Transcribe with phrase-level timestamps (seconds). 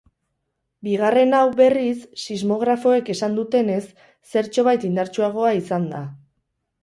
[0.85, 3.83] Bigarren hau, berriz, sismografoek esan dutenez,
[4.33, 6.01] zertxobait indartsuagoa izan da.